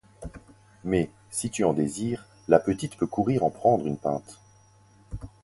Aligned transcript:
Mais, 0.83 1.11
si 1.29 1.51
tu 1.51 1.63
en 1.63 1.73
désires, 1.73 2.25
la 2.47 2.57
petite 2.59 2.97
peut 2.97 3.05
courir 3.05 3.43
en 3.43 3.51
prendre 3.51 3.85
une 3.85 3.99
pinte. 3.99 4.39